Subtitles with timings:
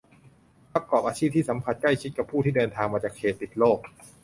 [0.73, 3.79] ประกอบอาชีพที่สัมผัสใกล้ชิดกับผู้ที่เดินทางมาจากเขตติดโรค